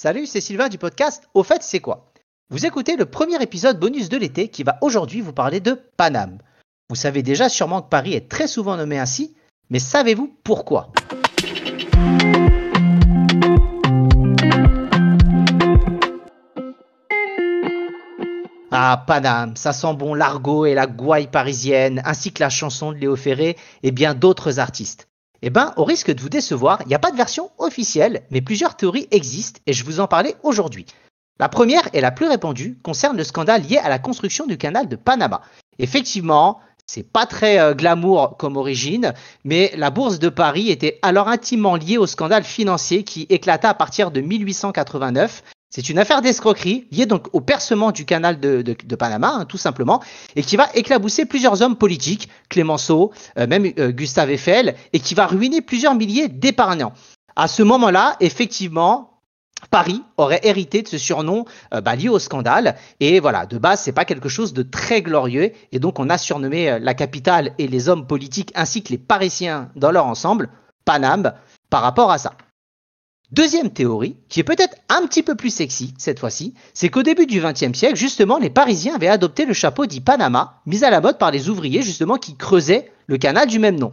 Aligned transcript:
Salut, 0.00 0.26
c'est 0.26 0.40
Sylvain 0.40 0.68
du 0.68 0.78
podcast 0.78 1.28
Au 1.34 1.42
fait, 1.42 1.64
c'est 1.64 1.80
quoi? 1.80 2.12
Vous 2.50 2.64
écoutez 2.64 2.94
le 2.94 3.04
premier 3.04 3.42
épisode 3.42 3.80
bonus 3.80 4.08
de 4.08 4.16
l'été 4.16 4.46
qui 4.46 4.62
va 4.62 4.78
aujourd'hui 4.80 5.20
vous 5.20 5.32
parler 5.32 5.58
de 5.58 5.72
Paname. 5.96 6.38
Vous 6.88 6.94
savez 6.94 7.24
déjà 7.24 7.48
sûrement 7.48 7.82
que 7.82 7.88
Paris 7.88 8.14
est 8.14 8.28
très 8.28 8.46
souvent 8.46 8.76
nommé 8.76 8.96
ainsi, 8.96 9.34
mais 9.70 9.80
savez-vous 9.80 10.32
pourquoi? 10.44 10.92
Ah, 18.70 19.02
Paname, 19.04 19.56
ça 19.56 19.72
sent 19.72 19.94
bon 19.94 20.14
l'argot 20.14 20.64
et 20.64 20.74
la 20.74 20.86
gouaille 20.86 21.26
parisienne, 21.26 22.02
ainsi 22.04 22.32
que 22.32 22.40
la 22.40 22.50
chanson 22.50 22.92
de 22.92 22.98
Léo 22.98 23.16
Ferré 23.16 23.56
et 23.82 23.90
bien 23.90 24.14
d'autres 24.14 24.60
artistes. 24.60 25.07
Eh 25.42 25.50
ben, 25.50 25.72
au 25.76 25.84
risque 25.84 26.12
de 26.12 26.20
vous 26.20 26.28
décevoir, 26.28 26.82
il 26.82 26.88
n'y 26.88 26.94
a 26.94 26.98
pas 26.98 27.12
de 27.12 27.16
version 27.16 27.50
officielle, 27.58 28.22
mais 28.30 28.40
plusieurs 28.40 28.76
théories 28.76 29.06
existent 29.10 29.60
et 29.66 29.72
je 29.72 29.84
vous 29.84 30.00
en 30.00 30.08
parlais 30.08 30.34
aujourd'hui. 30.42 30.86
La 31.38 31.48
première 31.48 31.88
et 31.92 32.00
la 32.00 32.10
plus 32.10 32.26
répandue 32.26 32.78
concerne 32.82 33.16
le 33.16 33.22
scandale 33.22 33.62
lié 33.62 33.78
à 33.78 33.88
la 33.88 34.00
construction 34.00 34.46
du 34.46 34.58
canal 34.58 34.88
de 34.88 34.96
Panama. 34.96 35.42
Effectivement, 35.78 36.58
c'est 36.86 37.04
pas 37.04 37.26
très 37.26 37.60
euh, 37.60 37.74
glamour 37.74 38.36
comme 38.36 38.56
origine, 38.56 39.14
mais 39.44 39.72
la 39.76 39.90
bourse 39.90 40.18
de 40.18 40.28
Paris 40.28 40.70
était 40.70 40.98
alors 41.02 41.28
intimement 41.28 41.76
liée 41.76 41.98
au 41.98 42.06
scandale 42.06 42.44
financier 42.44 43.04
qui 43.04 43.26
éclata 43.28 43.68
à 43.68 43.74
partir 43.74 44.10
de 44.10 44.20
1889 44.20 45.44
c'est 45.70 45.90
une 45.90 45.98
affaire 45.98 46.22
d'escroquerie 46.22 46.86
liée 46.90 47.04
donc 47.04 47.26
au 47.34 47.40
percement 47.40 47.92
du 47.92 48.06
canal 48.06 48.40
de, 48.40 48.96
Panama, 48.96 49.32
hein, 49.34 49.44
tout 49.44 49.58
simplement, 49.58 50.02
et 50.34 50.42
qui 50.42 50.56
va 50.56 50.68
éclabousser 50.74 51.26
plusieurs 51.26 51.60
hommes 51.62 51.76
politiques, 51.76 52.28
Clémenceau, 52.48 53.12
euh, 53.38 53.46
même 53.46 53.70
euh, 53.78 53.90
Gustave 53.90 54.30
Eiffel, 54.30 54.74
et 54.92 55.00
qui 55.00 55.14
va 55.14 55.26
ruiner 55.26 55.60
plusieurs 55.60 55.94
milliers 55.94 56.28
d'épargnants. 56.28 56.94
À 57.36 57.48
ce 57.48 57.62
moment-là, 57.62 58.16
effectivement, 58.20 59.20
Paris 59.70 60.02
aurait 60.16 60.40
hérité 60.42 60.82
de 60.82 60.88
ce 60.88 60.96
surnom 60.96 61.44
euh, 61.74 61.82
bah, 61.82 61.96
lié 61.96 62.08
au 62.08 62.18
scandale. 62.18 62.76
Et 63.00 63.20
voilà, 63.20 63.44
de 63.44 63.58
base, 63.58 63.82
c'est 63.82 63.92
pas 63.92 64.06
quelque 64.06 64.30
chose 64.30 64.54
de 64.54 64.62
très 64.62 65.02
glorieux. 65.02 65.52
Et 65.72 65.78
donc, 65.78 65.98
on 65.98 66.08
a 66.08 66.16
surnommé 66.16 66.78
la 66.80 66.94
capitale 66.94 67.52
et 67.58 67.68
les 67.68 67.88
hommes 67.88 68.06
politiques 68.06 68.52
ainsi 68.54 68.82
que 68.82 68.90
les 68.90 68.98
Parisiens 68.98 69.70
dans 69.76 69.90
leur 69.90 70.06
ensemble 70.06 70.48
Paname 70.86 71.34
par 71.68 71.82
rapport 71.82 72.10
à 72.10 72.16
ça. 72.16 72.32
Deuxième 73.30 73.70
théorie, 73.70 74.16
qui 74.30 74.40
est 74.40 74.44
peut-être 74.44 74.76
un 74.88 75.06
petit 75.06 75.22
peu 75.22 75.34
plus 75.34 75.50
sexy 75.50 75.92
cette 75.98 76.18
fois-ci, 76.18 76.54
c'est 76.72 76.88
qu'au 76.88 77.02
début 77.02 77.26
du 77.26 77.40
XXe 77.40 77.76
siècle, 77.76 77.96
justement, 77.96 78.38
les 78.38 78.48
Parisiens 78.48 78.94
avaient 78.94 79.08
adopté 79.08 79.44
le 79.44 79.52
chapeau 79.52 79.84
dit 79.84 80.00
Panama, 80.00 80.62
mis 80.64 80.82
à 80.82 80.90
la 80.90 81.02
mode 81.02 81.18
par 81.18 81.30
les 81.30 81.50
ouvriers 81.50 81.82
justement 81.82 82.16
qui 82.16 82.36
creusaient 82.36 82.90
le 83.06 83.18
canal 83.18 83.46
du 83.46 83.58
même 83.58 83.78
nom. 83.78 83.92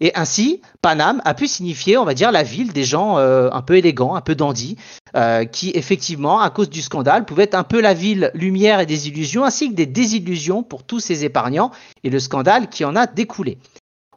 Et 0.00 0.12
ainsi, 0.14 0.60
Paname 0.82 1.22
a 1.24 1.32
pu 1.32 1.48
signifier, 1.48 1.96
on 1.96 2.04
va 2.04 2.14
dire, 2.14 2.30
la 2.30 2.42
ville 2.42 2.72
des 2.72 2.84
gens 2.84 3.18
euh, 3.18 3.48
un 3.50 3.62
peu 3.62 3.76
élégants, 3.76 4.14
un 4.14 4.20
peu 4.20 4.34
dandys, 4.34 4.76
euh, 5.16 5.46
qui 5.46 5.70
effectivement, 5.74 6.40
à 6.40 6.50
cause 6.50 6.68
du 6.68 6.82
scandale, 6.82 7.24
pouvait 7.24 7.44
être 7.44 7.54
un 7.54 7.64
peu 7.64 7.80
la 7.80 7.94
ville 7.94 8.30
lumière 8.34 8.78
et 8.80 8.86
des 8.86 9.08
illusions, 9.08 9.44
ainsi 9.44 9.70
que 9.70 9.74
des 9.74 9.86
désillusions 9.86 10.62
pour 10.62 10.84
tous 10.84 11.00
ces 11.00 11.24
épargnants 11.24 11.70
et 12.04 12.10
le 12.10 12.20
scandale 12.20 12.68
qui 12.68 12.84
en 12.84 12.94
a 12.94 13.06
découlé. 13.06 13.58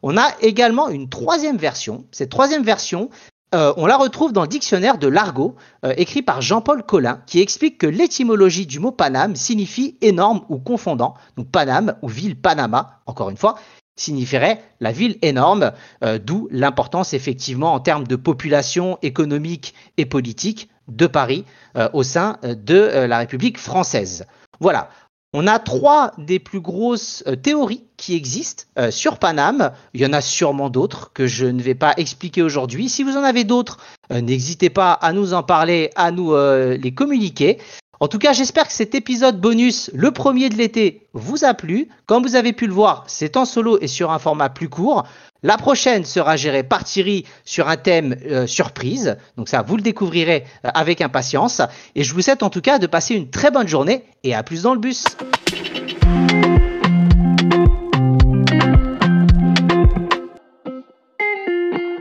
On 0.01 0.17
a 0.17 0.29
également 0.41 0.89
une 0.89 1.09
troisième 1.09 1.57
version. 1.57 2.05
Cette 2.11 2.29
troisième 2.29 2.63
version, 2.63 3.09
euh, 3.55 3.73
on 3.77 3.87
la 3.87 3.97
retrouve 3.97 4.31
dans 4.31 4.43
le 4.43 4.47
dictionnaire 4.47 4.97
de 4.97 5.07
l'argot, 5.07 5.55
euh, 5.83 5.93
écrit 5.97 6.21
par 6.21 6.41
Jean-Paul 6.41 6.83
Collin, 6.83 7.21
qui 7.25 7.39
explique 7.39 7.79
que 7.79 7.87
l'étymologie 7.87 8.67
du 8.67 8.79
mot 8.79 8.91
Paname 8.91 9.35
signifie 9.35 9.97
énorme 10.01 10.41
ou 10.49 10.59
confondant. 10.59 11.15
Donc 11.35 11.49
Paname 11.49 11.95
ou 12.03 12.07
ville 12.07 12.39
Panama, 12.39 13.01
encore 13.07 13.29
une 13.29 13.37
fois, 13.37 13.55
signifierait 13.95 14.61
la 14.79 14.91
ville 14.91 15.17
énorme, 15.23 15.71
euh, 16.03 16.19
d'où 16.19 16.47
l'importance 16.51 17.13
effectivement 17.13 17.73
en 17.73 17.79
termes 17.79 18.07
de 18.07 18.15
population 18.15 18.99
économique 19.01 19.73
et 19.97 20.05
politique 20.05 20.69
de 20.87 21.05
Paris 21.05 21.45
au 21.93 22.01
sein 22.01 22.37
de 22.41 23.05
la 23.05 23.19
République 23.19 23.59
française. 23.59 24.25
Voilà. 24.59 24.89
On 25.31 25.45
a 25.45 25.59
trois 25.59 26.11
des 26.17 26.39
plus 26.39 26.59
grosses 26.59 27.23
euh, 27.27 27.35
théories 27.35 27.83
qui 27.97 28.15
existent 28.15 28.63
euh, 28.79 28.89
sur 28.89 29.19
Paname. 29.19 29.71
Il 29.93 30.01
y 30.01 30.05
en 30.07 30.13
a 30.13 30.21
sûrement 30.21 30.71
d'autres 30.71 31.13
que 31.13 31.27
je 31.27 31.45
ne 31.45 31.61
vais 31.61 31.75
pas 31.75 31.93
expliquer 31.97 32.41
aujourd'hui. 32.41 32.89
Si 32.89 33.03
vous 33.03 33.15
en 33.15 33.23
avez 33.23 33.43
d'autres, 33.43 33.77
euh, 34.11 34.21
n'hésitez 34.21 34.71
pas 34.71 34.91
à 34.91 35.13
nous 35.13 35.35
en 35.35 35.43
parler, 35.43 35.91
à 35.95 36.09
nous 36.09 36.33
les 36.35 36.93
communiquer. 36.93 37.59
En 38.01 38.07
tout 38.07 38.17
cas, 38.17 38.31
j'espère 38.31 38.65
que 38.65 38.73
cet 38.73 38.95
épisode 38.95 39.41
bonus, 39.41 39.91
le 39.93 40.11
premier 40.11 40.47
de 40.47 40.55
l'été, 40.55 41.09
vous 41.11 41.43
a 41.43 41.53
plu. 41.53 41.89
Comme 42.05 42.23
vous 42.23 42.35
avez 42.35 42.53
pu 42.53 42.65
le 42.65 42.71
voir, 42.71 43.03
c'est 43.07 43.35
en 43.35 43.43
solo 43.43 43.77
et 43.81 43.87
sur 43.87 44.11
un 44.11 44.19
format 44.19 44.47
plus 44.47 44.69
court. 44.69 45.05
La 45.43 45.57
prochaine 45.57 46.05
sera 46.05 46.37
gérée 46.37 46.63
par 46.63 46.85
Thierry 46.85 47.25
sur 47.43 47.67
un 47.67 47.75
thème 47.75 48.15
euh, 48.25 48.47
surprise. 48.47 49.17
Donc 49.35 49.49
ça, 49.49 49.63
vous 49.63 49.75
le 49.75 49.81
découvrirez 49.81 50.45
euh, 50.65 50.69
avec 50.73 51.01
impatience. 51.01 51.61
Et 51.95 52.05
je 52.05 52.13
vous 52.13 52.21
souhaite 52.21 52.41
en 52.41 52.49
tout 52.49 52.61
cas 52.61 52.79
de 52.79 52.87
passer 52.87 53.15
une 53.15 53.29
très 53.29 53.51
bonne 53.51 53.67
journée 53.67 54.05
et 54.23 54.33
à 54.33 54.43
plus 54.43 54.61
dans 54.61 54.73
le 54.73 54.79
bus. 54.79 55.03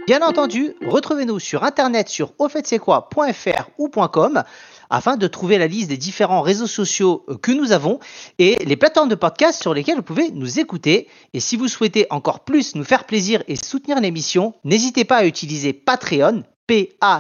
Bien 0.07 0.23
entendu, 0.23 0.75
retrouvez-nous 0.87 1.39
sur 1.39 1.65
internet 1.65 2.09
sur 2.09 2.33
aufaittc'estquoi.fr 2.39 3.69
ou 3.77 3.89
.com 3.89 4.43
afin 4.91 5.17
de 5.17 5.27
trouver 5.27 5.59
la 5.59 5.67
liste 5.67 5.89
des 5.89 5.97
différents 5.97 6.41
réseaux 6.43 6.67
sociaux 6.67 7.25
euh, 7.29 7.37
que 7.37 7.53
nous 7.53 7.73
avons 7.73 7.99
et 8.39 8.57
les 8.65 8.77
plateformes 8.77 9.09
de 9.09 9.15
podcast 9.15 9.61
sur 9.61 9.75
lesquelles 9.75 9.97
vous 9.97 10.03
pouvez 10.03 10.31
nous 10.31 10.59
écouter. 10.61 11.09
Et 11.35 11.41
si 11.41 11.57
vous 11.57 11.69
souhaitez 11.69 12.07
encore 12.11 12.41
plus 12.41 12.75
nous 12.75 12.85
faire 12.85 13.05
plaisir 13.05 13.43
et 13.49 13.57
soutenir 13.57 14.01
l'émission, 14.01 14.55
n'hésitez 14.65 15.05
pas 15.05 15.19
à 15.19 15.27
utiliser 15.27 15.73
Patreon, 15.73 16.45
P-A-T-R-E-O-N. 16.67 17.13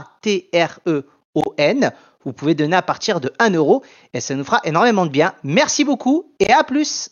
Vous 2.24 2.32
pouvez 2.32 2.54
donner 2.54 2.76
à 2.76 2.82
partir 2.82 3.20
de 3.20 3.32
1 3.38 3.50
euro 3.50 3.82
et 4.12 4.20
ça 4.20 4.34
nous 4.34 4.44
fera 4.44 4.60
énormément 4.64 5.06
de 5.06 5.10
bien. 5.10 5.34
Merci 5.44 5.84
beaucoup 5.84 6.32
et 6.40 6.50
à 6.52 6.64
plus 6.64 7.10